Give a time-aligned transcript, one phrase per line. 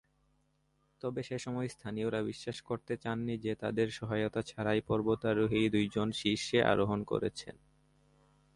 [1.01, 7.55] তবে সেসময় স্থানীয়রা বিশ্বাস করতে চাননি যে তাদের সহায়তা ছাড়াই পর্বতারোহী দুইজন শীর্ষে আরোহণ করেছেন।